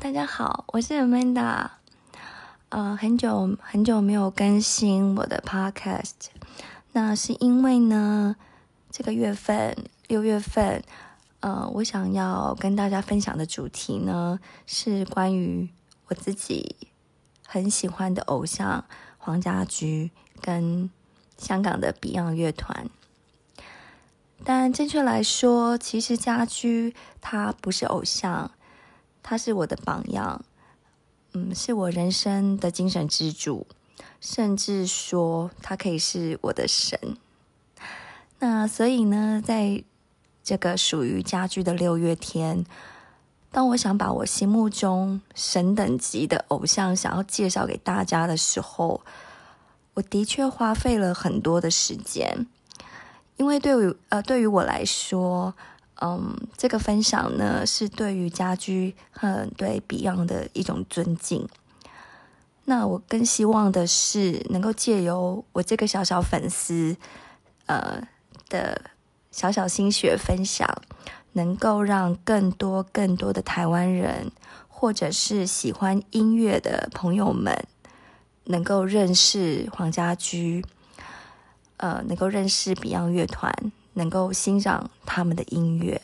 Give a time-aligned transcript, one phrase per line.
[0.00, 1.70] 大家好，我是 Amanda。
[2.68, 6.28] 呃，很久很久没有更新我的 Podcast，
[6.92, 8.36] 那是因为呢，
[8.92, 9.76] 这个月份
[10.06, 10.84] 六月份，
[11.40, 15.68] 呃，我想要跟大家分享的主题呢，是关于
[16.06, 16.76] 我自己
[17.44, 18.84] 很喜欢的偶像
[19.18, 20.88] 黄家驹跟
[21.36, 22.88] 香港的 Beyond 乐团。
[24.44, 28.52] 但正确来说，其实家驹他不是偶像。
[29.30, 30.42] 他是我的榜样，
[31.34, 33.66] 嗯，是我人生的精神支柱，
[34.22, 36.98] 甚至说他可以是我的神。
[38.38, 39.84] 那所以呢，在
[40.42, 42.64] 这个属于家居的六月天，
[43.52, 49.02] 当我想把我心目中神等级的偶像想要介绍给大家的时候，
[49.92, 52.46] 我的确花费了很多的时间，
[53.36, 55.54] 因为对于呃，对于我来说。
[56.00, 61.48] 嗯，这个分享呢，是对于家居和对 Beyond 的一种尊敬。
[62.66, 66.96] 那我更希望的是，能够借由我这个小小粉丝，
[67.66, 68.00] 呃
[68.48, 68.90] 的
[69.32, 70.68] 小小心血分享，
[71.32, 74.30] 能够让更多更多的台湾人，
[74.68, 77.66] 或者是喜欢音乐的朋友们，
[78.44, 80.64] 能够认识黄家驹，
[81.78, 83.52] 呃，能够认识 Beyond 乐团。
[83.98, 86.00] 能够欣赏他们的音乐，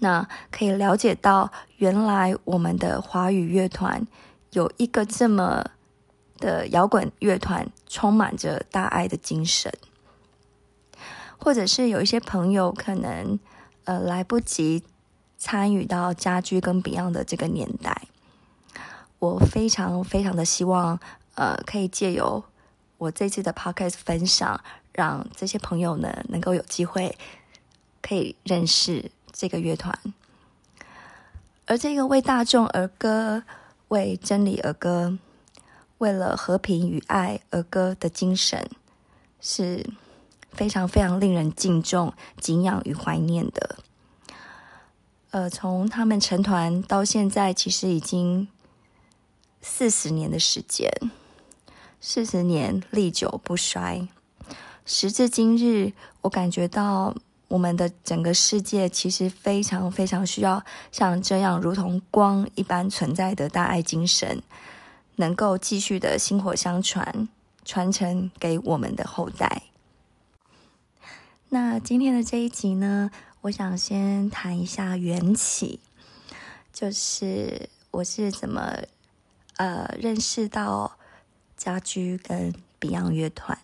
[0.00, 4.06] 那可以了解到，原来我们的华语乐团
[4.50, 5.64] 有一个这么
[6.38, 9.72] 的摇滚乐团，充满着大爱的精神。
[11.38, 13.38] 或者是有一些朋友可能
[13.84, 14.82] 呃来不及
[15.36, 18.02] 参与到家居跟 Beyond 的这个年代，
[19.18, 20.98] 我非常非常的希望
[21.34, 22.44] 呃可以借由
[22.98, 24.60] 我这次的 Podcast 分享。
[24.94, 27.18] 让这些朋友呢，能够有机会
[28.00, 29.98] 可以认识这个乐团，
[31.66, 33.42] 而这个为大众而歌、
[33.88, 35.18] 为真理而歌、
[35.98, 38.70] 为了和平与爱而歌的精神，
[39.40, 39.84] 是
[40.52, 43.76] 非常非常令人敬重、敬仰与怀念的。
[45.30, 48.46] 呃，从他们成团到现在，其实已经
[49.60, 50.88] 四十年的时间，
[52.00, 54.06] 四十年历久不衰。
[54.86, 57.14] 时至今日，我感觉到
[57.48, 60.62] 我们的整个世界其实非常非常需要
[60.92, 64.42] 像这样如同光一般存在的大爱精神，
[65.16, 67.28] 能够继续的薪火相传，
[67.64, 69.62] 传承给我们的后代。
[71.48, 73.10] 那今天的这一集呢，
[73.42, 75.80] 我想先谈一下缘起，
[76.72, 78.78] 就是我是怎么
[79.56, 80.98] 呃认识到
[81.56, 83.56] 家居跟 Beyond 乐团。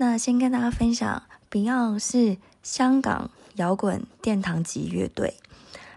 [0.00, 5.34] 那先跟大家分享，Beyond 是香港摇滚殿堂级乐队，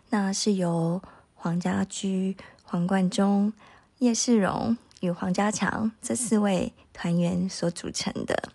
[0.10, 1.04] 那是由
[1.36, 3.54] 黄家驹、黄贯中、
[4.00, 8.50] 叶世荣与黄家强这四位团员所组成的。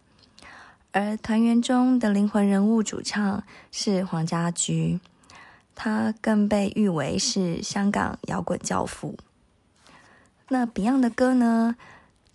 [0.91, 4.99] 而团员中的灵魂人物主唱是黄家驹，
[5.77, 9.17] 他更被誉为是香港摇滚教父。
[10.49, 11.77] 那 Beyond 的歌呢？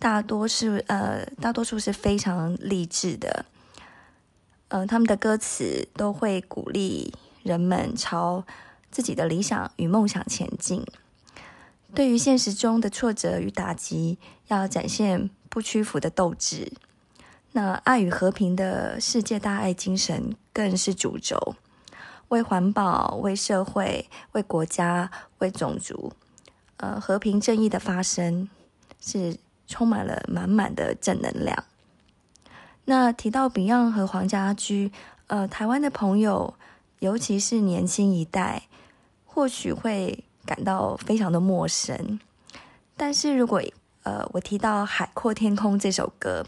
[0.02, 3.44] 大多是呃，大多数是非常励志的，
[4.66, 7.14] 呃，他们的歌词都会鼓励
[7.44, 8.44] 人们朝
[8.90, 10.84] 自己的理想与梦想前进。
[11.94, 14.18] 对于现实中的挫折与打击，
[14.48, 16.72] 要展现不屈服的斗志。
[17.52, 21.54] 那爱与和平的世界大爱精神更是主轴，
[22.26, 26.12] 为环保、为社会、为国家、为种族，
[26.78, 28.48] 呃，和平正义的发声
[29.00, 29.38] 是。
[29.72, 31.64] 充满了满满的正能量。
[32.84, 34.92] 那提到 Beyond 和黄家驹，
[35.28, 36.54] 呃，台湾的朋友，
[36.98, 38.64] 尤其是年轻一代，
[39.24, 42.20] 或许会感到非常的陌生。
[42.98, 43.62] 但是如果
[44.02, 46.44] 呃我提到《海阔天空》这首歌，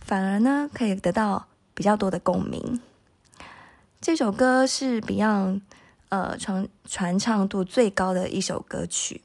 [0.00, 2.80] 反而呢可以得到比较多的共鸣。
[4.00, 5.62] 这首歌是 Beyond
[6.10, 9.22] 呃传传唱度最高的一首歌曲。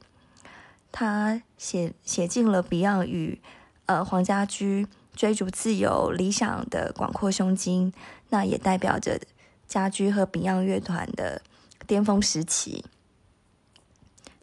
[0.92, 3.40] 他写写进了 Beyond 与
[3.86, 4.86] 呃黄家驹
[5.16, 7.92] 追逐自由理想的广阔胸襟，
[8.28, 9.20] 那也代表着
[9.66, 11.42] 家驹和 Beyond 乐团的
[11.86, 12.84] 巅峰时期。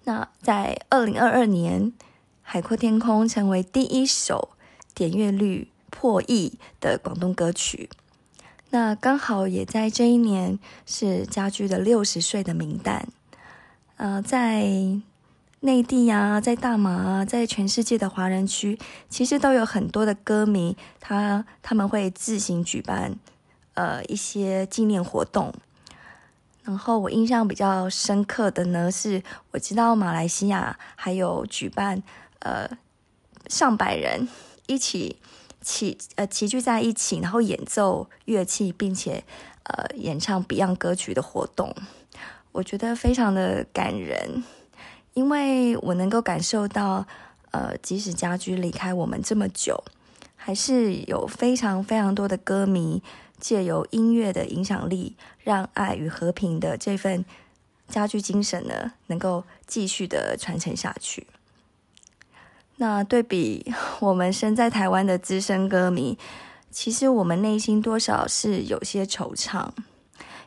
[0.05, 1.91] 那在二零二二年，
[2.41, 4.49] 《海阔天空》成为第一首
[4.95, 7.89] 点阅率破亿的广东歌曲。
[8.71, 13.07] 那刚好也在这一年是家驹的六十岁的名诞。
[13.97, 14.67] 呃，在
[15.61, 18.79] 内地啊，在大马啊，在全世界的华人区，
[19.09, 23.17] 其实都有很多的歌迷，他他们会自行举办
[23.73, 25.53] 呃一些纪念活动。
[26.63, 29.21] 然后我印象比较深刻的呢，是
[29.51, 32.01] 我知道马来西亚还有举办
[32.39, 32.69] 呃
[33.47, 34.29] 上百人
[34.67, 35.17] 一起
[35.61, 39.25] 齐呃齐聚在一起，然后演奏乐器，并且
[39.63, 41.75] 呃演唱 Beyond 歌曲的活动，
[42.53, 44.43] 我觉得非常的感人，
[45.19, 47.05] 因为我能够感受到
[47.51, 49.83] 呃即使家駒离开我们这么久，
[50.37, 53.03] 还是有非常非常多的歌迷。
[53.37, 57.25] 借由音乐的影响力，让爱与和平的这份
[57.87, 61.27] 家居精神呢，能够继续的传承下去。
[62.77, 66.17] 那对比 我们身在台湾的资深歌迷，
[66.71, 69.69] 其实我们内心多少是有些惆怅，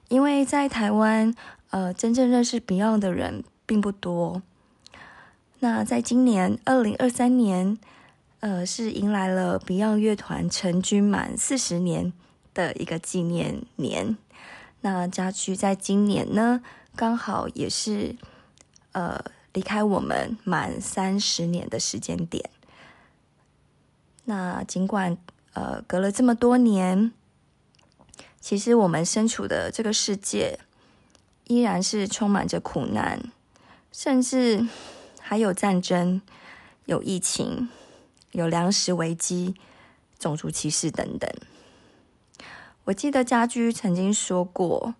[0.08, 1.34] 因为在台湾，
[1.70, 4.42] 呃，真正认识 Beyond 的人并不多。
[5.62, 7.78] 那在今年二零二三年，
[8.40, 12.12] 呃，是迎来了 Beyond 乐团成军满四十年。
[12.54, 14.18] 的一个纪念年，
[14.82, 16.62] 那家驹在今年呢，
[16.94, 18.14] 刚好也是
[18.92, 19.24] 呃
[19.54, 22.50] 离开我们满三十年的时间点。
[24.26, 25.16] 那尽管
[25.54, 27.10] 呃隔了这么多年，
[28.38, 30.58] 其实我们身处的这个世界
[31.46, 33.32] 依然是充满着苦难，
[33.90, 34.68] 甚至
[35.32, 36.20] 还有战争、
[36.84, 37.70] 有疫情、
[38.32, 39.54] 有粮食危机、
[40.18, 41.26] 种族歧视等等。
[42.84, 44.94] 我记得家居曾经说过，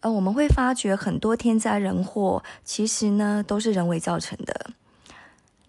[0.00, 4.72] 呃，我们会发觉很多天灾人祸，其实呢都是人为造成的。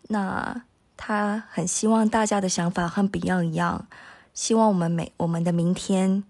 [0.10, 0.66] 那
[0.98, 3.88] 他很希望大家的想法和 Beyond 一样，
[4.34, 6.26] 希望我们每我们的明天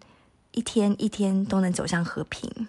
[0.52, 2.68] 一天一天都能走向和平。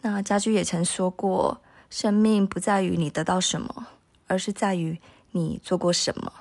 [0.00, 1.60] 那家居也曾说过，
[1.92, 3.88] 生命不在于你得到什么，
[4.26, 4.98] 而是在于
[5.32, 6.32] 你做过什么。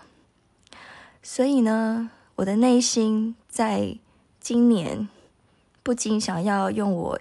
[1.21, 3.97] 所以呢，我的内心在。
[4.43, 5.07] 今年
[5.83, 7.19] 不禁想要用我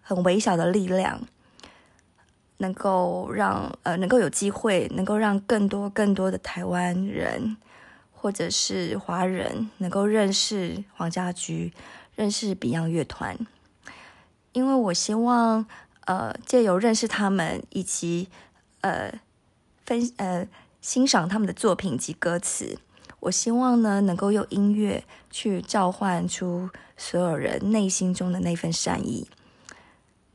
[0.00, 1.22] 很微小的力量，
[2.58, 7.56] 能够让呃能够有机会，能够让更多更多的台湾人
[8.12, 11.72] 或者是华人能够认识黄家驹，
[12.14, 13.36] 认识 Beyond 乐团，
[14.52, 15.66] 因为我希望
[16.06, 18.28] 呃借由认识他们以及
[18.80, 19.12] 呃
[19.84, 20.46] 分呃
[20.80, 22.78] 欣赏他们的作品及歌词。
[23.20, 29.28] 我希望呢，能够用音乐去召唤出所有人内心中的那份善意，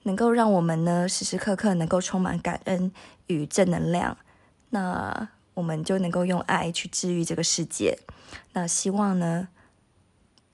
[0.03, 2.93] 能够让我们呢时时刻刻能够充满感恩
[3.27, 4.17] 与正能量。
[4.69, 7.99] 那我们就能够用爱去治愈这个世界。
[8.53, 9.49] 那希望呢，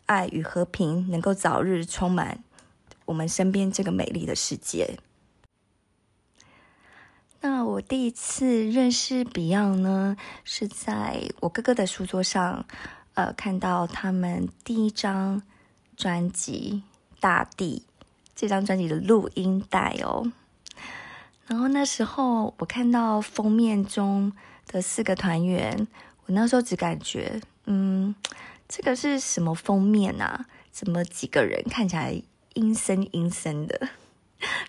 [0.08, 2.44] 爱与和平能够早日充满
[3.06, 4.98] 我们身边这个美丽的世界。
[7.42, 12.66] 那我第一次认识 Beyond 呢，是在我哥哥的书桌上，
[13.16, 15.42] 呃，看到他们第一张
[15.98, 16.84] 专辑
[17.20, 17.84] 《大地》
[18.34, 20.32] 这张专辑的录音带哦。
[21.46, 24.32] 然后那时候我看到封面中
[24.68, 25.86] 的四个团员，
[26.26, 28.16] 我那时候只感觉，嗯，
[28.70, 30.46] 这个是什么封面啊？
[30.72, 33.90] 怎么几个人看起来阴森阴森的？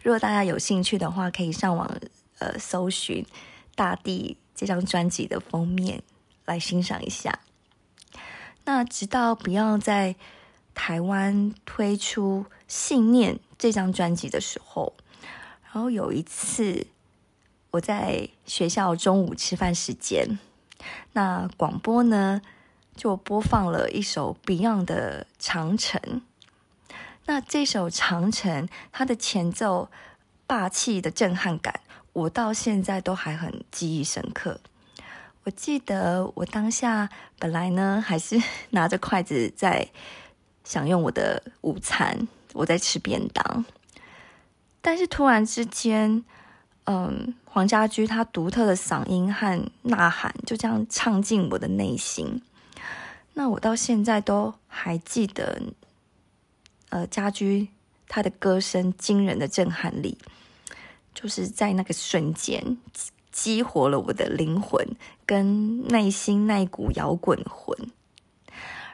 [0.02, 1.90] 如果大家有兴趣的话，可以上网。
[2.40, 3.22] 呃，搜寻
[3.76, 6.02] 《大地》这张专辑的封面
[6.44, 7.38] 来欣赏一下。
[8.64, 10.16] 那直到 Beyond 在
[10.74, 14.94] 台湾推出《信念》这张专辑的时候，
[15.62, 16.88] 然后有一次
[17.70, 20.40] 我在学校中午吃饭时间，
[21.12, 22.42] 那广播呢
[22.96, 26.00] 就播放了一首 Beyond 的《长城》。
[27.26, 29.90] 那这首《长城》它的前奏
[30.47, 31.81] 霸气的震撼感。
[32.12, 34.61] 我到现在都还很记忆深刻。
[35.43, 38.40] 我记得我当下本来呢还是
[38.71, 39.88] 拿着筷子在
[40.62, 43.64] 享用我的午餐，我在吃便当。
[44.81, 46.25] 但是突然之间，
[46.85, 52.43] 嗯，黄家驹他独特的嗓音和呐喊就这样唱进我的内心。
[53.33, 55.61] 那我到现在都还记得，
[56.94, 57.66] 呃，家居
[58.06, 60.16] 他的歌声惊人的震撼力。
[61.12, 62.76] 就是在那个瞬间
[63.32, 64.84] 激活了我的灵魂
[65.24, 67.76] 跟内心那一股摇滚魂，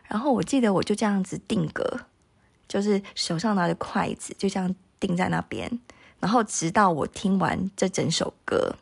[0.06, 2.00] 然后我记得我就这样子定格，
[2.68, 5.80] 就是手上拿着筷子就这样定在那边，
[6.20, 8.76] 然后直到我听完这整首歌，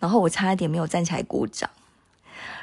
[0.00, 1.70] 然后我差一点没有站起来鼓掌。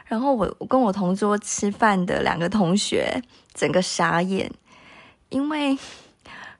[0.05, 3.21] 然后我我跟我同桌吃饭的两个同学
[3.53, 4.51] 整个傻眼，
[5.29, 5.71] 因为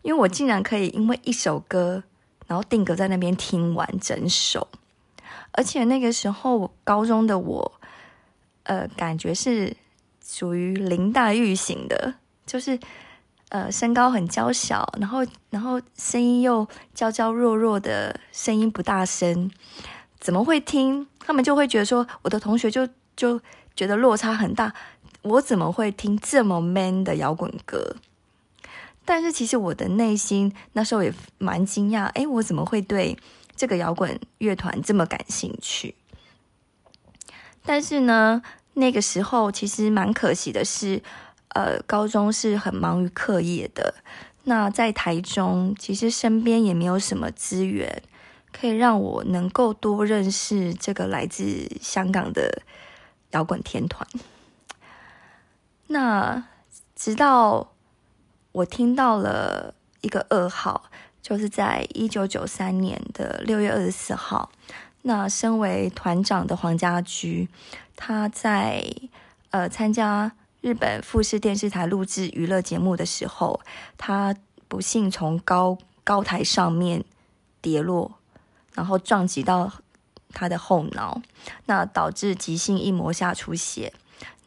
[0.01, 2.03] 因为我竟然可以因为一首歌，
[2.47, 4.67] 然后定格在那边听完整首，
[5.51, 7.71] 而且那个时候高中的我，
[8.63, 9.75] 呃，感觉是
[10.25, 12.79] 属于林黛玉型的，就是
[13.50, 19.51] 呃身高很娇小，然后然后声音又娇娇弱弱的，声音不大声，
[20.19, 21.07] 怎么会听？
[21.19, 22.88] 他们就会觉得说我的同学就。
[23.17, 23.41] 就
[23.75, 24.71] 觉得落差很大，
[25.24, 27.95] 我怎么会听这么 man 的摇滚歌？
[29.07, 33.17] 但是其实我的内心那时候也蛮惊讶，诶，我怎么会对
[33.55, 35.95] 这个摇滚乐团这么感兴趣？
[37.63, 41.01] 但是呢，那个时候其实蛮可惜的是，
[41.55, 43.95] 呃，高中是很忙于课业的。
[44.43, 48.03] 那在台中，其实身边也没有什么资源
[48.51, 52.61] 可以让我能够多认识这个来自香港的。
[53.31, 54.07] 摇滚天团。
[55.87, 56.47] 那
[56.95, 57.73] 直到
[58.57, 59.71] 我听到了
[60.01, 60.89] 一个噩耗，
[61.21, 64.49] 就是在一九九三年的六月二十四号，
[65.03, 67.49] 那身为团长的黄家驹，
[67.95, 68.83] 他在
[69.51, 73.59] 呃参加日本富士电视台录制娱乐节目的时候，
[73.95, 74.35] 他
[74.67, 77.05] 不幸从高高台上面
[77.61, 78.17] 跌落，
[78.73, 79.71] 然后撞击到。
[80.33, 81.21] 他的后脑，
[81.67, 83.93] 那导致急性硬膜下出血，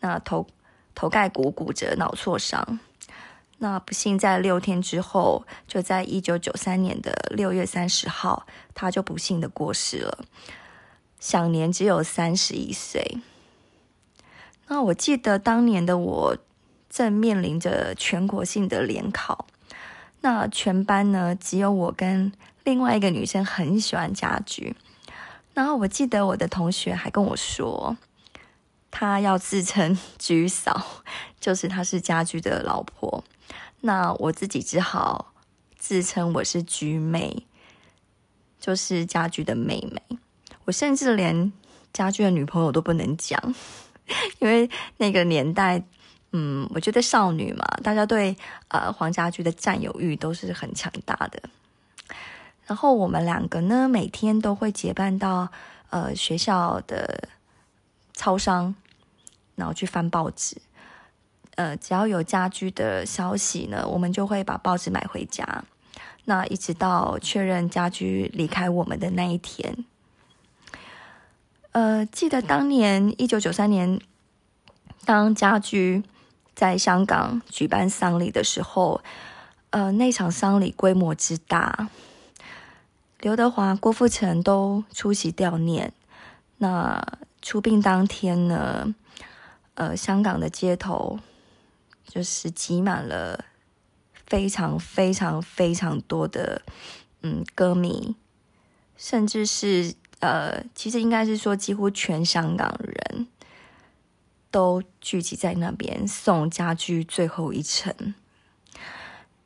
[0.01, 0.47] 那头
[0.95, 2.79] 头盖骨骨折、脑挫伤，
[3.63, 10.25] 那不幸在六天之后，就在一九九三年的六月三十号，他就不幸的过世了，
[11.19, 13.19] 享年只有三十一岁。
[14.69, 16.37] 那我记得当年的我
[16.89, 19.45] 正面临着全国性的联考，
[20.23, 22.33] 那全班呢，只有我跟
[22.65, 24.75] 另外一个女生很喜欢家居。
[25.53, 27.99] 然后我记得我的同学还跟我说，
[28.91, 31.03] 他要自称 居嫂，
[31.39, 33.23] 就是他是家居的老婆。
[33.83, 35.33] 那我自己只好
[35.79, 37.47] 自称我是菊妹，
[38.61, 40.19] 就是家居的妹妹。
[40.65, 41.53] 我甚至连
[41.93, 43.55] 家居的女朋友都不能讲，
[44.39, 44.69] 因为
[44.99, 45.83] 那个年代，
[46.33, 48.37] 嗯，我觉得少女嘛，大家对
[48.69, 51.43] 呃黄家驹的占有欲都是很强大的。
[52.67, 55.51] 然后我们两个呢，每天都会结伴到
[55.89, 57.29] 呃学校的
[58.13, 58.75] 超商，
[59.57, 60.57] 然后去翻报纸。
[61.57, 65.65] 呃，只要有家居的消息呢，我们就会把报纸买回家。
[66.25, 69.85] 那一直到确认家居离开我们的那一天。
[71.73, 74.01] 呃，记得当年一九九三年，
[75.05, 76.03] 当家居
[76.55, 79.01] 在香港举办丧礼的时候，
[79.71, 81.89] 呃，那场丧礼规模之大。
[83.21, 85.93] 刘德华、郭富城都出席悼念。
[86.59, 87.03] 那
[87.43, 88.95] 出殡当天呢，
[89.75, 91.19] 呃，香港的街头
[92.11, 93.45] 就是挤满了
[94.27, 96.61] 非常非常非常多的
[97.23, 98.17] 嗯歌迷，
[98.97, 103.29] 甚至是呃，其实应该是说几乎全香港人
[104.51, 108.15] 都聚集在那边送家居最后一程。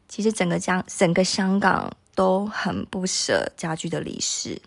[0.09, 1.97] 其实整个江整个香港。
[2.16, 4.62] 都很不舍家居的离世，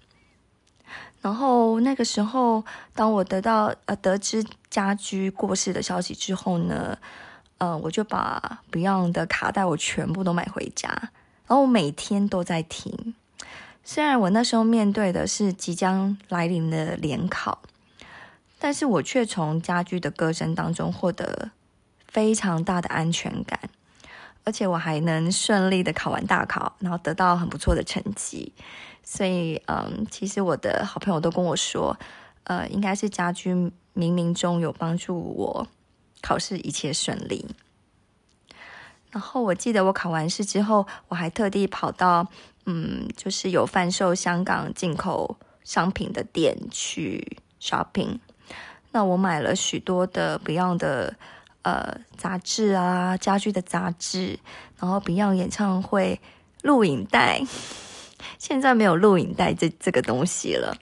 [1.21, 6.99] 然后那个时候，当我得到呃得知家居过世的消息之后呢，
[7.57, 10.89] 呃，我就把 Beyond 的卡带我全部都买回家，
[11.47, 13.15] 然后我每天都在听。
[13.83, 17.59] 虽然我那时候面对的是即将来临的联考，
[18.59, 21.51] 但是我却从家居的歌声当中获得
[22.07, 23.59] 非常大的安全感。
[24.43, 28.53] 而且我还能顺利的考完大考，然后得到很不错的成绩，
[29.03, 31.97] 所以嗯，其实我的好朋友都跟我说，
[32.45, 33.73] 呃，应该是家居冥
[34.13, 35.67] 冥中有帮助我
[36.21, 37.45] 考试一切顺利。
[39.11, 42.27] 然后我记得我考完试之后，我还特地跑到
[42.65, 48.19] 嗯，就是有贩售香港进口商品的店去 shopping，
[48.91, 51.15] 那我买了许多的 Beyond 的。
[51.63, 54.39] 呃，杂志啊，家駒的杂志，
[54.79, 56.21] 然后 Beyond 演唱会
[56.61, 57.45] 录影带，
[58.39, 60.77] 现在没有录影带这这个东西了。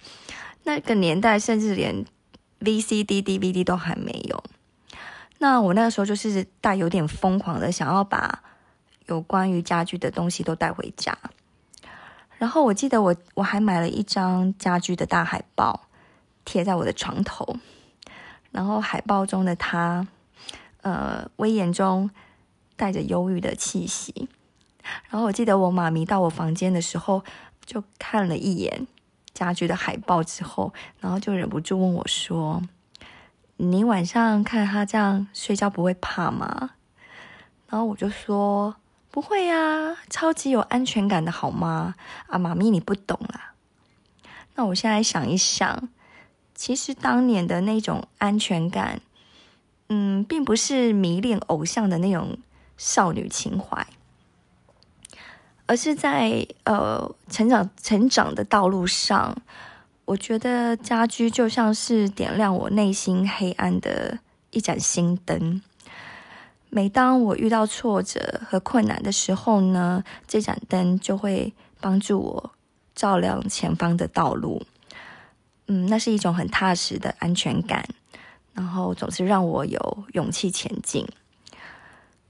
[0.62, 2.06] 那个年代甚至连
[2.60, 4.44] VCD、DVD 都还没有。
[5.38, 8.44] 那我那个时候就是带有点疯狂的，想要把
[9.08, 11.18] 有关于家具的东西都带回家。
[12.38, 15.88] 然后我记得我我还买了一张家具的大海报，
[16.44, 17.58] 贴在我的床头。
[18.52, 20.08] 然后海报中的他。
[20.82, 22.12] 呃，威严中
[22.76, 24.30] 带着忧郁的气息。
[25.10, 27.24] 然后我记得我妈咪到我房间的时候，
[27.66, 28.86] 就看了一眼，
[29.34, 32.62] 家居的海报之后，然后就忍不住问我说
[33.58, 36.72] ：“你晚上看他这样睡觉不会怕吗？”
[37.70, 38.76] 然后我就说
[39.10, 41.96] ：“不会呀，超级有安全感的好吗？”
[42.28, 43.54] 啊，妈咪你不懂啦。
[44.56, 45.90] 那我现在想一想，
[46.54, 49.02] 其实当年的那种安全感，
[49.90, 52.38] 嗯，并不是迷恋偶像的那种
[52.78, 53.86] 少女情怀。
[55.68, 59.36] 而是在呃成长成长的道路上，
[60.06, 64.20] 我觉得家居就像是点亮我内心黑暗的
[64.52, 65.62] 一盏心灯。
[66.70, 72.52] 每当我遇到挫折和困难的时候呢，这盏灯就会帮助我
[72.94, 74.62] 照亮前方的道路。
[75.68, 77.88] 嗯，那是一种很踏实的安全感，
[78.54, 81.08] 然后总是让我有勇气前进。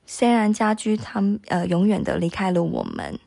[0.06, 3.20] 虽然家居他们呃永远的离开了我们。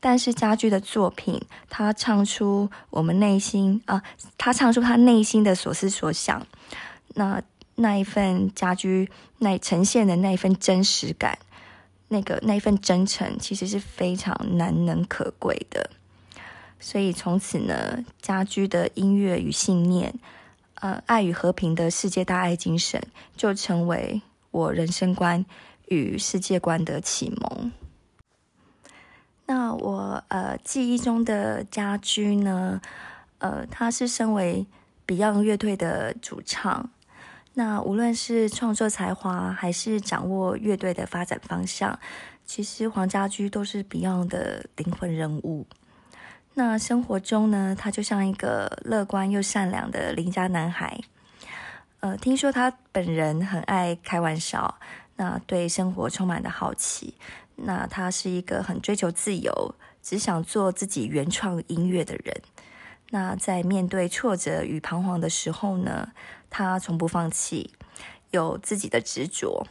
[0.00, 4.02] 但是家居的作品，他唱出我们内心啊，
[4.36, 6.46] 他唱出他内心的所思所想，
[7.14, 7.42] 那
[7.74, 11.38] 那一份家居那呈现的那一份真实感，
[12.08, 15.90] 那个那一份真诚，其实是非常难能可贵的。
[16.80, 20.14] 所以从此呢，家居的音乐与信念，
[20.74, 23.02] 呃，爱与和平的世界大爱精神，
[23.36, 25.44] 就成为我人生观
[25.88, 27.72] 与世界观的启蒙。
[29.50, 32.82] 那我呃记忆中的家居呢，
[33.38, 34.66] 呃，他是身为
[35.06, 36.90] Beyond 乐队的主唱。
[37.54, 41.98] 那无论是创作才华，还是掌握乐队的发展方向，
[42.44, 45.66] 其实黄家驹都是 Beyond 的灵魂人物。
[46.52, 51.00] 那生活中呢，他就像一个乐观又善良的邻家男孩。
[52.00, 54.78] 呃，听说他本人很爱开玩笑，
[55.16, 57.14] 那对生活充满的好奇。
[57.60, 62.40] 那他是一个很追求自由，只想做自己原创音乐的人。
[63.10, 66.12] 那在面对挫折与彷徨的时候呢，
[66.48, 67.72] 他从不放弃，
[68.30, 69.66] 有自己的执着。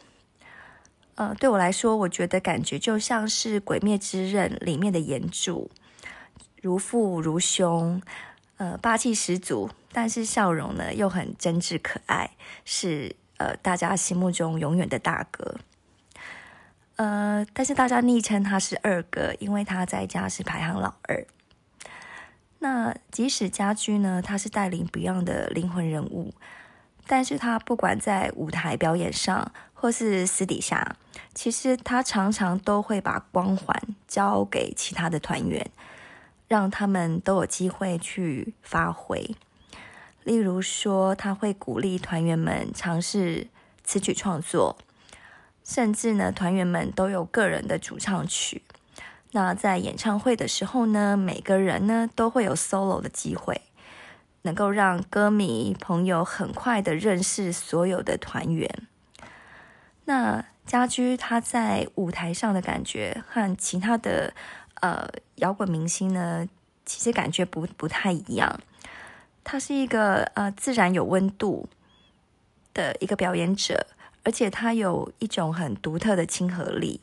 [1.15, 5.71] 呃，对我来说，我觉得感觉就像是《鬼灭之刃》里面的炎柱，
[6.61, 8.01] 如父如兄，
[8.57, 12.31] 呃，霸气十足，但是笑容呢又很真挚可爱，
[12.65, 15.55] 是呃大家心目中永远的大哥。
[16.97, 21.25] 呃，但是大家昵称他是二哥，因为他在家是排行老二。
[22.59, 26.33] 那即使家居呢，他是带领 Beyond 的灵魂人物，
[27.05, 30.95] 但是他不管在舞台表演上，或是私底下，
[31.35, 35.69] 其实他常常都会把光环交给其他的团员，
[36.47, 39.35] 让他们都有机会去发挥。
[40.23, 43.47] 例如说，他会鼓励团员们尝试
[43.83, 44.75] 词曲创作。
[45.67, 48.61] 甚至呢，团员们都有个人的主唱曲。
[49.31, 53.61] 那在演唱会的时候呢，每个人呢都会有 solo 的机会，
[54.43, 58.87] 能够让歌迷朋友很快的认识所有的团员。
[60.05, 64.33] 那家居他在舞台上的感觉和其他的
[64.75, 66.47] 呃摇滚明星呢，
[66.85, 68.61] 其实感觉不不太一样。
[69.43, 71.67] 他是一个呃自然有温度
[72.73, 73.85] 的一个表演者。
[74.27, 76.99] 而且他有一种很独特的亲和力，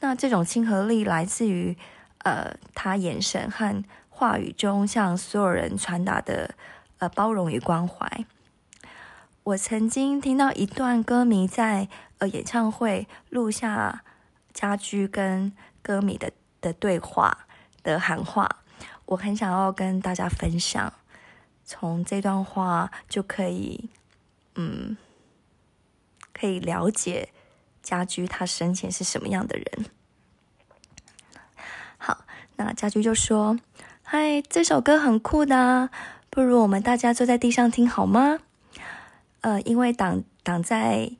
[0.00, 1.74] 那这种亲和力来自于，
[2.18, 6.54] 呃，他眼神和话语中向所有人传达的，
[6.98, 8.26] 呃，包容与关怀。
[9.44, 11.88] 我曾经听到一段歌迷在
[12.18, 14.04] 呃演唱会录下
[14.52, 17.46] 家居跟歌迷的的对话
[17.82, 18.46] 的喊话，
[19.06, 20.92] 我很想要跟大家分享，
[21.64, 23.88] 从这段话就可以，
[24.56, 24.98] 嗯。
[26.42, 27.28] 可以了解
[27.84, 29.86] 家居他生前是什么样的人。
[31.96, 32.24] 好，
[32.56, 33.60] 那家居就说
[34.02, 35.88] ：“嗨，这首歌很酷的，
[36.30, 38.40] 不如我们大家坐在地上听好吗？”
[39.42, 41.12] 呃，因为挡挡在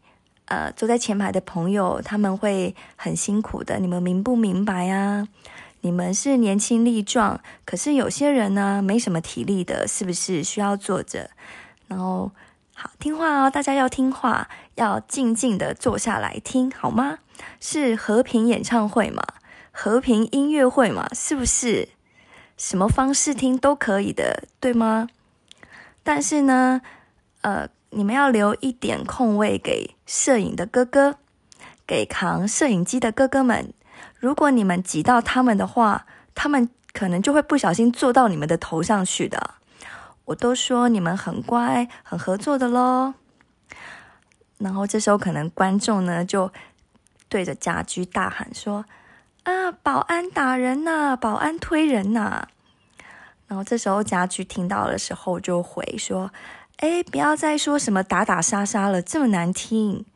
[0.47, 5.29] 呃坐在前排的朋友他们会很辛苦的，你们明不明白啊？
[5.83, 11.31] 你们是年轻力壮，可是有些人呢没什么体力的，是不是需要坐着？
[11.87, 12.33] 然后。
[12.75, 17.19] 好，听话哦，大家要听话，要静静的坐下来听，好吗？
[17.61, 19.23] 是和平演唱会嘛，
[19.71, 21.91] 和平音乐会嘛，是不是？
[22.57, 25.09] 什么方式听都可以的，对吗？
[26.03, 26.81] 但是呢，
[27.43, 31.17] 呃，你们要留一点空位给摄影的哥哥，
[31.87, 33.73] 给扛摄影机的哥哥们。
[34.19, 39.55] 如果你们挤到他们的话，他们可能就会不小心坐到你们的头上去的。
[40.33, 43.13] 我都说你们很乖、很合作的喽，
[44.57, 46.51] 然后这时候可能观众呢就
[47.29, 48.87] 对着家居大喊说
[49.45, 52.49] ：“啊，保安打人呐，保安推人呐！”
[53.47, 56.33] 然后这时候家居听到的时候就回说
[56.81, 60.07] ：“哎，不要再说什么打打杀杀了，这么难听。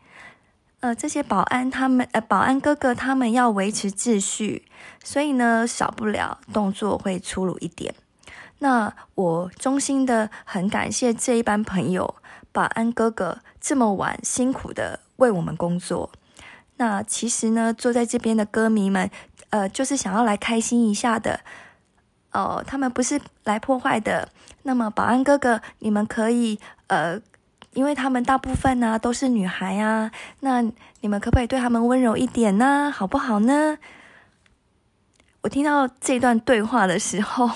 [0.81, 4.65] 呃，这些保安他们，呃，保安哥哥他们要维持秩序，
[5.05, 7.95] 所以呢，少不了动作会粗鲁一点。
[8.59, 12.15] 那我衷心的很感谢这一班朋友，
[12.53, 16.11] 保安哥哥这么晚辛苦的为我们工作。
[16.77, 19.11] 那其实呢，坐在这边的歌迷们，
[19.51, 21.41] 呃，就是想要来开心一下的。”
[22.33, 24.29] 哦，他们不是来破坏的。
[24.65, 27.19] 那么，保安哥哥，你们可以呃，
[27.73, 30.61] 因为他们大部分呢、都是女孩啊，那
[31.01, 32.91] 你们可不可以对他们温柔一点呢？
[32.95, 33.79] 好不好呢？
[35.43, 37.51] 我听到这段对话的时候，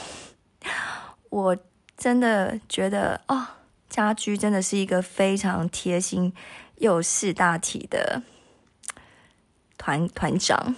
[1.30, 1.56] 我
[1.96, 3.46] 真的觉得哦，
[3.88, 6.32] 家居真的是一个非常贴心
[6.76, 8.22] 又识大体的
[9.78, 10.76] 团团长，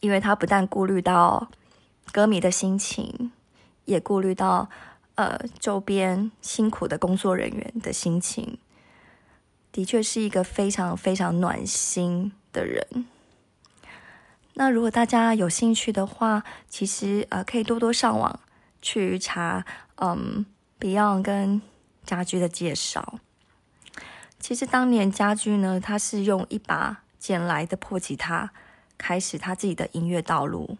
[0.00, 1.50] 因为他不但顾虑到。
[2.12, 3.30] 歌迷的心情，
[3.84, 4.68] 也顾虑到
[5.14, 8.58] 呃周边辛苦的工作人员的心情，
[9.70, 13.06] 的确是一个非常非常暖心的人。
[14.54, 18.40] 那如果大家有兴趣的话，其实呃可以多多上网
[18.82, 19.64] 去查
[19.96, 20.46] 嗯
[20.78, 21.62] Beyond 跟
[22.04, 23.18] 家駒的介绍。
[24.38, 28.50] 其实当年家駒呢，他是用一把捡来的破吉他
[28.96, 30.78] 开始他自己的音乐道路。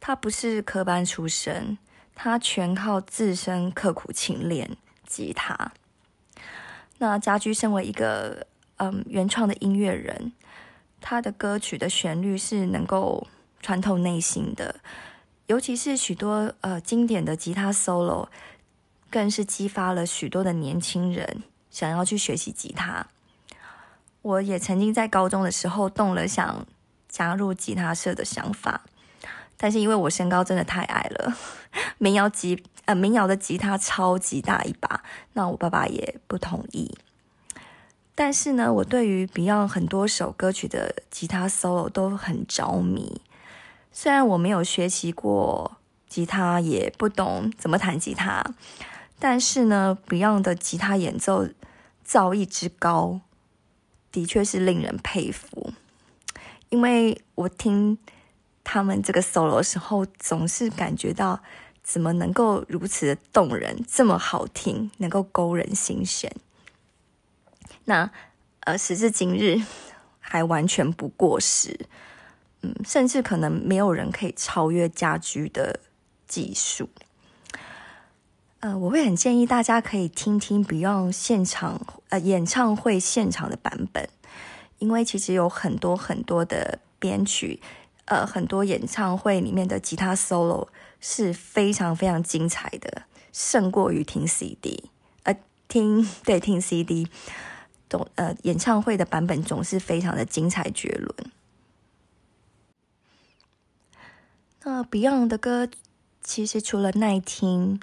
[0.00, 1.78] 他不是科班出身，
[2.14, 5.72] 他全靠自身刻苦勤练吉他。
[6.98, 8.46] 那家駒身为一个
[8.76, 10.32] 嗯原创的音乐人，
[11.00, 13.26] 他的歌曲的旋律是能够
[13.60, 14.80] 穿透内心的，
[15.48, 18.28] 尤其是许多呃经典的吉他 solo，
[19.10, 23.06] 更是激发了许多的年轻人想要去学习吉他。
[24.20, 26.66] 我也曾经在高中的时候动了想
[27.08, 28.82] 加入吉他社的想法。
[29.56, 31.34] 但是因为我身高真的太矮了，
[31.96, 36.94] 民谣吉呃民谣的吉他超级大一把，那我爸爸也不同意。
[38.14, 43.22] 但是呢，我对于 Beyond 很多首歌曲的吉他 solo 都很着迷。
[44.00, 45.76] 虽然我没有学习过
[46.08, 48.44] 吉他，也不懂怎么弹吉他，
[49.18, 51.48] 但是呢，Beyond 的吉他演奏
[52.04, 53.22] 造诣之高，
[54.12, 55.72] 的确是令人佩服。
[56.68, 57.98] 因为我听。
[58.62, 61.40] 他们这个 solo 的时候，总是感觉到
[61.82, 66.30] 怎么能够如此的动人，这么好听，能够勾人心弦。
[67.86, 68.10] 那
[68.60, 69.60] 呃，时至今日
[70.20, 71.88] 还完全不过时，
[72.62, 75.80] 嗯，甚至可能没有人可以超越家居的
[76.26, 76.88] 技术。
[78.60, 84.08] 呃，我会很建议大家可以听听 Beyond 现场呃演唱会现场的版本，
[84.78, 87.60] 因为其实有很多很多的编曲。
[88.06, 90.66] 呃，很多演唱会里面的吉他 solo
[90.98, 93.02] 是非常非常精彩的，
[93.34, 94.90] 胜过于听 CD。
[95.24, 95.36] 呃，
[95.68, 97.06] 听 对听 CD，
[97.90, 101.30] 总呃演唱会的版本总是非常的精彩绝伦。
[104.70, 105.66] 那 Beyond 的歌
[106.22, 107.80] 其实除了耐听，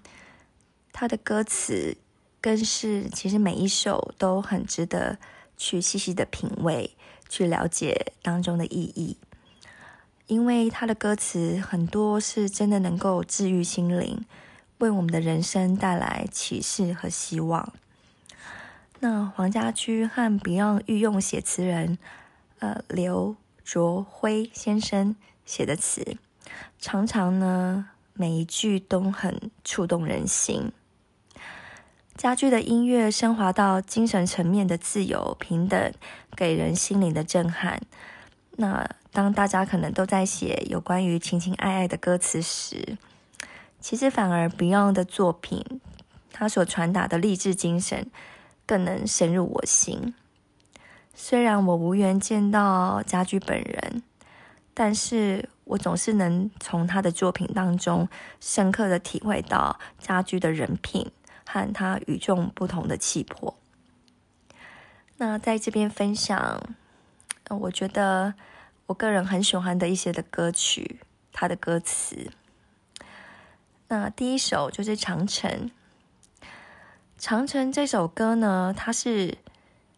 [0.94, 1.98] 他的歌词
[2.40, 5.18] 更是其实每一首都很值得
[5.58, 6.96] 去细细的品味，
[7.28, 9.18] 去了解当中的意义。
[10.28, 14.24] 因为他的歌词很多是真的能够治愈心灵，
[14.78, 17.74] 为我们的人生带来启示和希望。
[19.00, 21.98] 那黄家驹和 Beyond 御用写词人，
[22.60, 25.16] 呃，刘卓辉先生
[25.48, 26.18] 写的词，
[26.80, 30.72] 常常呢每一句都很触动人心。
[32.16, 35.94] 家駒的音乐升华到精神层面的自由平等，
[36.36, 37.82] 给人心灵的震撼。
[38.58, 42.98] 那当大家可能都在写有关于情情爱爱的歌词时，
[43.82, 45.82] 其实反而 Beyond 的作品，
[46.32, 48.10] 他所传达的励志精神
[48.66, 50.14] 更能深入我心。
[51.14, 54.04] 虽然我无缘见到家駒本人，
[54.76, 58.08] 但是我总是能从他的作品当中
[58.40, 61.12] 深刻的体会到家居的人品
[61.48, 63.58] 和他与众不同的气魄。
[65.18, 66.62] 那在这边分享。
[67.48, 68.34] 我觉得
[68.88, 71.00] 我个人很喜欢的一些的歌曲，
[71.32, 72.32] 他的歌词。
[73.88, 75.52] 那第一首就是《长城》。
[77.20, 79.38] 《长城》这首歌呢，它是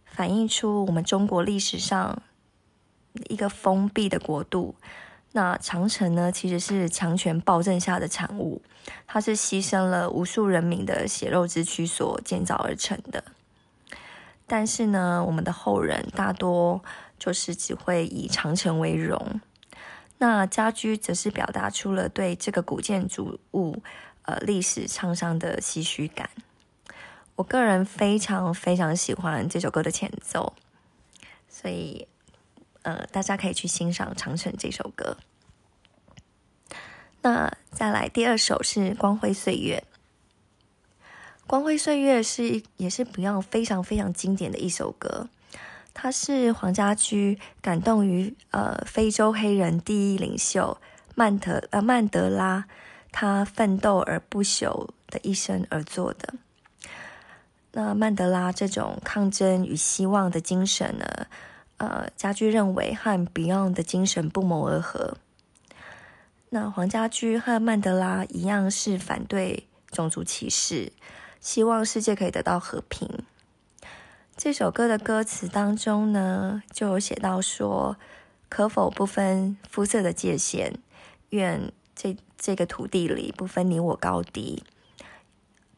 [0.04, 2.22] 反映出我们中国历史上
[3.30, 4.76] 一个封闭的国度。
[5.34, 8.62] 那长城呢，其实是强权暴政下的产物，
[9.06, 13.24] 它是牺牲了无数人民的血肉之躯所建造而成的。
[14.48, 16.82] 但是呢，我们的后人大多
[17.20, 19.42] 就是只会以长城为荣。
[20.20, 23.84] 那家居则是表达出了对这个古建筑物，
[24.24, 26.30] 呃历史沧桑的唏嘘感。
[27.36, 30.54] 我个人非常非常喜欢这首歌的前奏，
[31.48, 32.08] 所以
[32.88, 35.18] 呃大家可以去欣赏《长城》这首歌。
[37.22, 39.84] 那再来第二首是《光辉岁月》。
[41.46, 45.28] 《光辉岁月》是也是 Beyond 非常非常经典的一首歌，
[45.94, 50.78] 它是黄家驹感动于呃非洲黑人第一领袖
[51.16, 52.66] 曼德呃曼德拉
[53.12, 56.36] 他奋斗而不朽的一生而做的。
[57.74, 61.28] 那曼德拉这种抗争与希望的精神呢，
[61.78, 65.18] 呃，家驹认为和 Beyond 的精神不谋而合。
[66.50, 70.92] 那黄家驹和曼德拉一样是反对种族歧视。
[71.40, 73.08] 希望世界可以得到和平。
[74.36, 77.98] 这首歌的歌词当中呢，就有写到说
[78.50, 80.80] ：“可否不分肤色的界限？
[81.30, 84.64] 愿这这个土地里不分你我高低。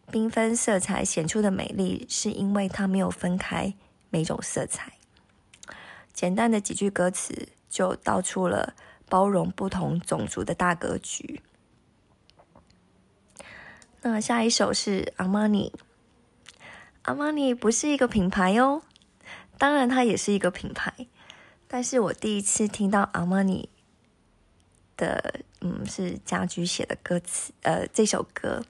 [0.10, 3.74] 缤纷色彩显出的美丽，是因为它没有分开
[4.10, 4.94] 每种色彩。”
[6.20, 8.76] 简单的几句歌词，就道出了
[9.08, 11.42] 包容不同种族的大格局。
[14.02, 15.72] 那下一首是阿玛尼。
[17.04, 18.82] 阿玛尼不是一个品牌哦，
[19.58, 21.08] 当然它也是一个品牌，
[21.70, 23.70] 但是我第一次听到阿玛尼
[24.98, 28.66] 的，嗯，是家居写的歌词，呃，这首歌。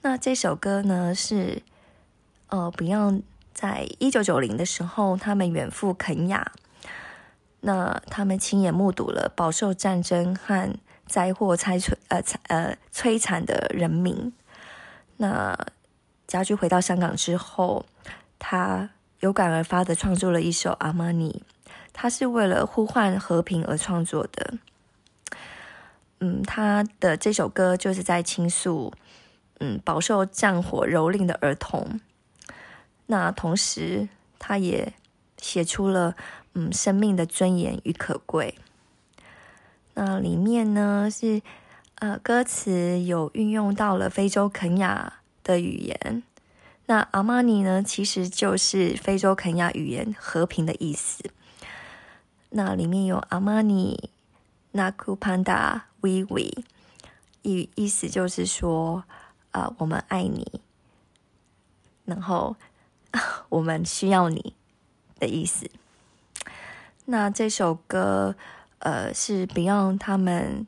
[0.00, 1.60] 那这首歌呢是，
[2.46, 6.52] 呃，Beyond 在一九九零的时候，他们远赴肯亚，
[7.60, 10.74] 那他们亲眼目睹了饱受战争和
[11.06, 14.32] 灾祸摧摧呃呃摧残的人民。
[15.16, 15.58] 那
[16.26, 17.84] 家驹回到香港之后，
[18.38, 18.90] 他
[19.20, 21.42] 有感而发的创作了一首《阿玛尼》，
[21.92, 24.58] 他是为了呼唤和平而创作的。
[26.20, 28.92] 嗯，他的这首歌就是在倾诉，
[29.60, 32.00] 嗯，饱受战火蹂躏的儿童。
[33.06, 34.92] 那同时，他也
[35.38, 36.14] 写出了，
[36.58, 38.56] 嗯，生命的尊严与可贵。
[39.94, 41.40] 那里面呢是。
[42.00, 46.22] 呃，歌词有运用到了非洲肯亚的语言。
[46.86, 51.28] 那阿玛尼呢，其实就是非洲肯亚语言“和平”的意思。
[52.50, 54.10] 那里面有阿玛尼、
[54.70, 56.62] 纳库潘达、维维，
[57.42, 59.02] 意意思就是说，
[59.50, 60.60] 啊、我们爱你，
[62.04, 62.54] 然后
[63.50, 64.54] 我们需要你
[65.18, 65.68] 的意思。
[67.10, 68.36] 那这首歌，
[68.78, 70.66] 呃，是 Beyond 他们，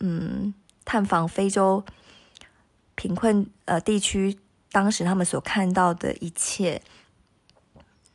[0.00, 0.54] 嗯。
[0.82, 1.84] 探访非洲
[2.96, 4.36] 贫困呃地区，
[4.72, 6.82] 当时他们所看到的一切，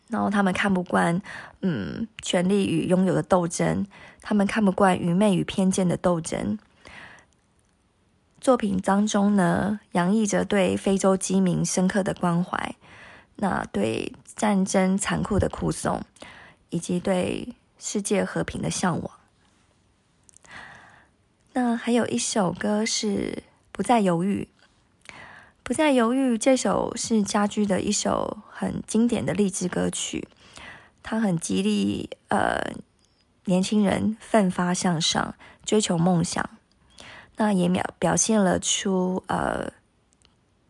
[0.10, 1.22] 然后他们看不惯
[1.62, 3.88] 嗯权力与拥有的斗争，
[4.20, 6.60] 他们看不惯愚昧与偏见的斗争。
[8.42, 12.76] 作品当中呢，洋溢着对非洲饥民深刻的关怀，
[13.38, 16.04] 那对战争残酷的哭颂，
[16.72, 17.56] 以及对
[17.88, 19.12] 世界和平的向往。
[21.54, 23.08] 那还有一首歌是
[23.72, 24.50] 《不再犹豫》，
[25.62, 30.28] 《不再犹豫》这首是家駒的一首很经典的励志歌曲，
[31.04, 32.74] 它很激励呃
[33.44, 36.50] 年轻人奋发向上，追求梦想。
[37.36, 39.72] 那也表表现了出呃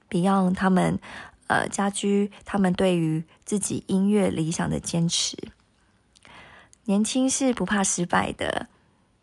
[0.09, 0.99] Beyond 他们
[1.47, 5.37] 呃家駒他们对于自己音乐理想的坚持。
[6.85, 8.67] 年轻是不怕失败的。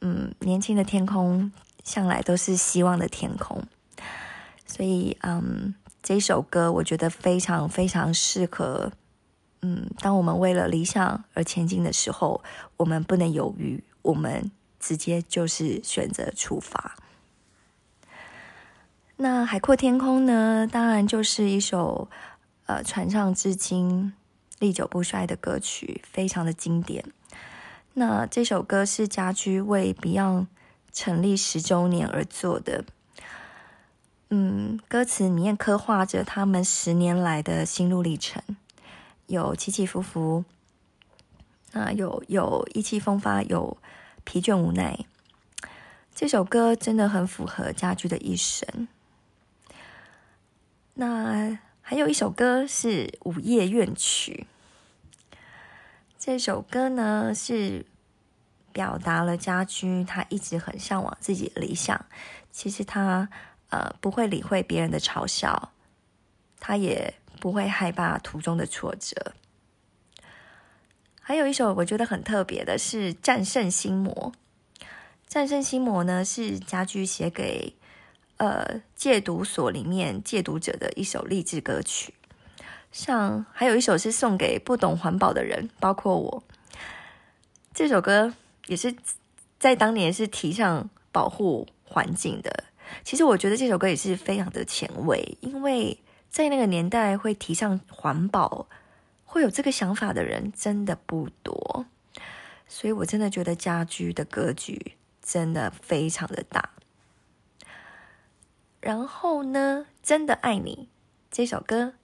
[0.01, 1.53] 嗯，年轻的天空
[1.85, 3.62] 向来都是希望的天空，
[4.66, 8.90] 所以嗯，这首歌我觉得非常非常适合。
[9.61, 12.42] 嗯，当我们为了理想而前进的时候，
[12.77, 16.96] 我们不能犹豫，我们直接就是选择出发。
[19.18, 20.66] 那海阔天空呢？
[20.66, 22.09] 当然就是一首
[22.66, 24.12] 呃传唱至今、
[24.59, 27.05] 历久不衰的歌曲，非常的经典。
[27.94, 30.46] 那这首歌是家居为 Beyond
[30.92, 32.85] 成立十周年而做的，
[34.31, 38.42] 嗯，歌词里面刻画着他们十年来的心路历程，
[39.26, 40.44] 有起起伏伏，
[41.72, 43.76] 那有有意气风发，有
[44.24, 44.98] 疲倦无奈。
[46.14, 48.88] 这首歌真的很符合家居的一生。
[50.94, 54.46] 那还有一首歌是《午夜怨曲》。
[56.24, 57.85] 这首歌呢，是
[58.72, 62.06] 表达了家駒他一直很向往自己的理想。
[62.52, 63.28] 其实他
[63.70, 65.72] 呃不会理会别人的嘲笑，
[66.61, 69.32] 他也不会害怕途中的挫折。
[71.20, 74.32] 还有一首我觉得很特别的是《战胜心魔》。
[75.26, 77.74] 《战胜心魔》呢是家駒写给
[78.37, 82.14] 呃戒毒所里面戒毒者的一首励志歌曲，
[82.92, 86.44] 像还有一首是送给不懂环保的人，包括我。
[87.74, 88.35] 这首歌
[88.66, 88.94] 也是
[89.59, 92.64] 在当年是提倡保护环境的。
[93.02, 98.66] 其实我觉得这首歌也是非常的前卫，因为在那个年代会提倡环保，
[99.24, 101.87] 会有这个想法的人真的不多。
[102.68, 106.70] 所以我真的觉得家居的格局真的非常的大。
[108.81, 110.88] 然后呢，真的爱你
[111.31, 111.94] 这首歌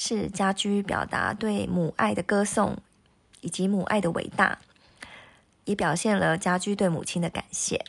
[0.00, 2.76] 是家居表达对母爱的歌颂，
[3.40, 4.60] 以及母爱的伟大。
[5.64, 7.84] 也表现了家居对母亲的感谢。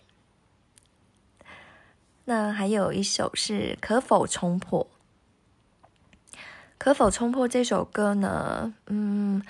[2.25, 4.87] 那还有一首是《可否冲破》。
[6.79, 9.41] 《可否冲破》这首歌呢，嗯，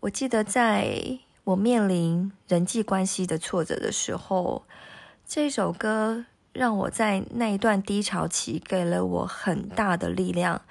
[0.00, 4.62] 我记得在我面临人际关系的挫折的时候，
[5.26, 10.62] 这首歌让我在那一段低潮期给了我很大的力量，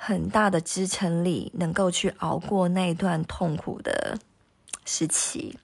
[0.00, 4.16] 很大的支撑力，能够去熬过那一段痛苦的
[4.84, 5.58] 时期。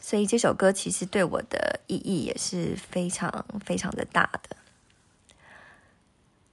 [0.00, 4.56] 所以这首歌其实对我的意义也是非常非常的大的。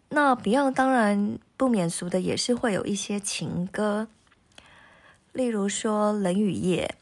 [0.10, 4.08] 那 Beyond 当然不免俗的也是会有一些情歌，
[5.34, 6.96] 例如说《冷雨夜》。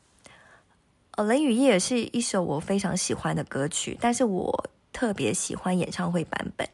[1.15, 6.67] 呃，《冷雨夜》是一首我非常喜欢的歌曲，但是我特别喜欢演唱会版本，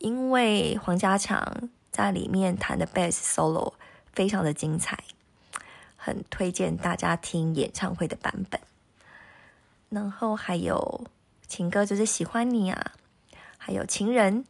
[0.00, 3.74] 因为黄家强在里面弹的 Bass Solo
[4.14, 4.98] 非常的精彩，
[5.94, 8.58] 很推荐大家听演唱会的版本。
[9.90, 11.06] 然后还有
[11.46, 12.92] 情歌，就是喜欢你啊，
[13.58, 14.46] 还有情人，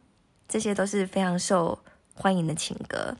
[0.47, 1.83] 这些都是非常受
[2.13, 3.17] 欢迎的情歌。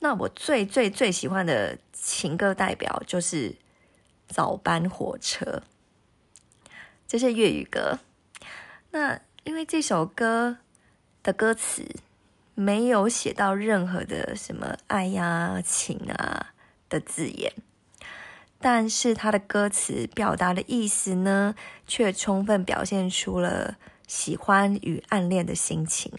[0.00, 3.56] 那我最最最喜欢的情歌代表就是
[4.28, 5.62] 早班火车，
[7.08, 8.00] 这是粤语歌。
[8.90, 10.58] 那因为这首歌
[11.24, 11.96] 的歌词
[12.54, 16.52] 没有写到任何的什么爱呀、情啊
[16.88, 17.52] 的字眼。
[18.60, 21.54] 但是他的歌词表达的意思呢，
[21.86, 26.12] 却充分表现出了喜欢与暗恋的心情。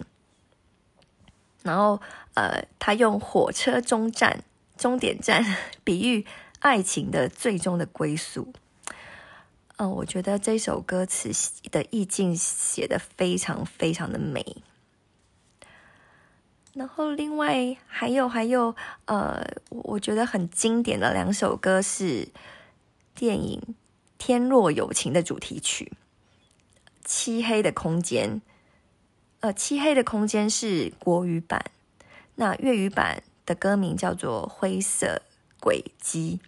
[1.63, 2.01] 然后，
[2.35, 4.43] 呃，他用火车终站、
[4.77, 6.25] 终点站比喻
[6.59, 8.53] 爱情的最终的归宿。
[9.77, 11.31] 嗯、我觉得这首歌词
[11.71, 14.57] 的意境写得非常非常的美。
[16.75, 22.27] 然后，另外还有还有，呃，我觉得很经典的两首歌是
[23.13, 23.61] 电影
[24.17, 25.93] 《天若有情》的主题曲
[27.05, 28.41] 《漆黑的空间》。
[29.39, 31.71] 呃，《漆黑的空间》是国语版，
[32.35, 35.21] 那粤语版的歌名叫做《灰色
[35.61, 36.41] 轨迹》。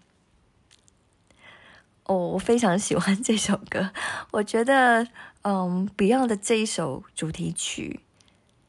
[2.04, 3.92] 哦，我非常喜欢这首歌，
[4.32, 5.08] 我觉得，
[5.44, 8.02] 嗯，Beyond 的这一首主题曲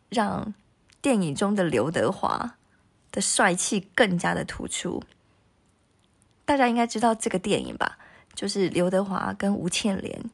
[0.09, 0.55] 让。
[1.09, 2.59] 电影中的刘德华
[3.11, 5.03] 的帅气更加的突出，
[6.45, 7.97] 大家应该知道这个电影吧？
[8.35, 10.31] 就是刘德华跟吴倩莲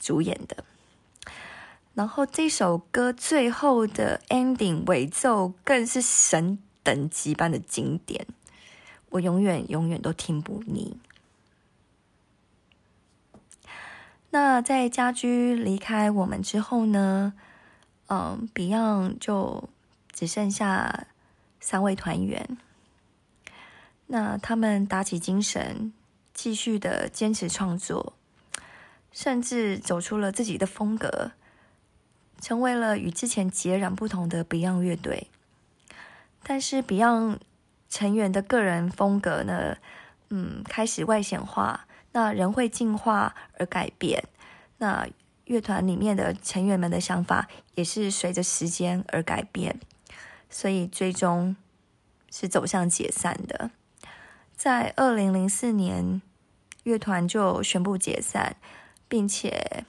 [0.00, 0.64] 主演的。
[1.94, 8.26] 然后这首歌最后的 ending 尾奏更是神等级般的经典，
[9.10, 10.96] 我永远永远都听不腻。
[14.30, 17.34] 那在家居离开我们之后呢？
[18.08, 19.68] 嗯，Beyond 就。
[20.22, 21.08] 只剩下
[21.58, 22.56] 三位团员，
[24.06, 25.92] 那他们打起精神，
[26.32, 28.12] 继续的坚持创作，
[29.10, 31.32] 甚至走出了自己的风格，
[32.40, 35.26] 成为了与之前截然不同的 Beyond 乐队。
[36.44, 37.38] 但是 Beyond
[37.90, 39.78] 成员的个人风格呢，
[40.28, 44.22] 嗯，开始外显化，那人会进化而改变，
[44.78, 45.08] 那
[45.46, 49.80] 乐团里面的成员们的想法也是随着时间而改变。
[50.52, 51.56] 所以最终
[52.30, 53.70] 是走向解散的，
[54.54, 56.20] 在二零零四年，
[56.82, 58.56] 乐团就宣布解散，
[59.08, 59.84] 并且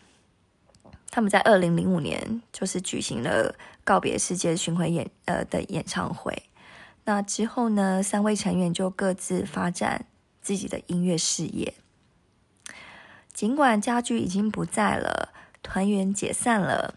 [1.11, 6.43] 他们在二零零五年就是举行了告别世界巡回演呃的演唱会。
[7.03, 10.05] 那之后呢，三位成员就各自发展
[10.41, 11.73] 自己的音乐事业。
[13.33, 16.95] 尽管家驹已经不在了，团员解散了。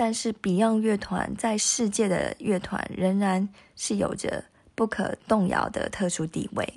[0.00, 4.44] 但是 Beyond 乐团在世界的乐团仍然是有着
[4.76, 6.74] 不可动摇的特殊地位。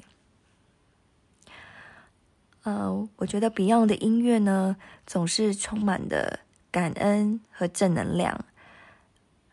[2.63, 6.39] 呃，我觉得 Beyond 的音乐呢，总是充满的
[6.72, 8.43] 感恩和正能量，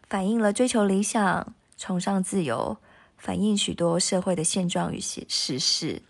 [0.08, 2.78] 反映了追求理想、崇尚自由，
[3.18, 6.00] 反映许多社会的现状与实事。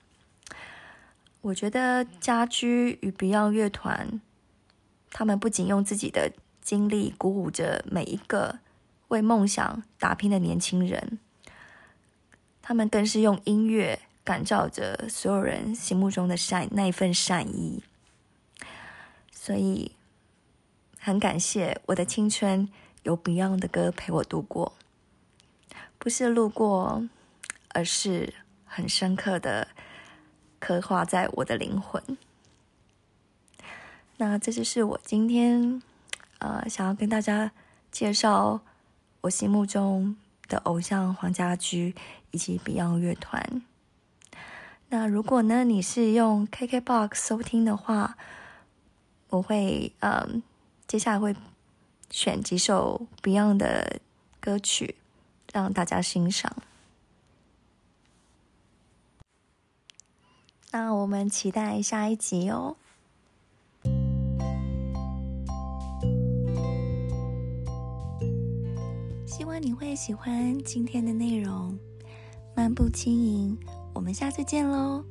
[1.40, 4.20] 我觉得家居与 Beyond 乐团，
[5.10, 6.30] 他们不仅用自己的
[6.68, 8.58] 经历鼓舞着每一个
[9.08, 11.18] 为梦想打拼的年轻人，
[12.60, 17.82] 他们更是用音乐感召着所有人心目中的善那一份善意。
[19.32, 19.92] 所以，
[20.98, 22.68] 很感谢我的青春
[23.02, 24.74] 有 Beyond 的歌陪我度过，
[25.98, 27.08] 不是路过，
[27.68, 28.34] 而是
[28.66, 29.68] 很深刻的
[30.58, 32.18] 刻画在我的灵魂。
[34.18, 35.80] 那这就是我今天
[36.38, 37.52] 呃想要跟大家
[37.90, 38.60] 介绍
[39.22, 40.16] 我心目中
[40.48, 41.94] 的偶像黄家驹
[42.30, 43.62] 以及 Beyond 乐团。
[44.88, 48.16] 那如果呢你是用 KKBOX 收听的话，
[49.28, 50.42] 我会嗯，
[50.86, 51.36] 接下来会
[52.10, 54.00] 选几首 Beyond 的
[54.40, 54.94] 歌曲
[55.52, 56.56] 让大家欣赏。
[60.70, 62.76] 那我们期待下一集哦。
[69.38, 71.78] 希望你会喜欢今天的内容，
[72.56, 73.56] 漫步轻盈。
[73.94, 75.04] 我们下次见喽。